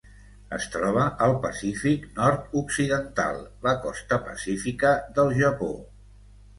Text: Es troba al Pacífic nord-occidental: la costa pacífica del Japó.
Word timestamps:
Es 0.55 0.63
troba 0.75 1.03
al 1.25 1.33
Pacífic 1.43 2.09
nord-occidental: 2.17 3.39
la 3.69 3.77
costa 3.87 4.23
pacífica 4.27 4.99
del 5.21 5.35
Japó. 5.45 5.75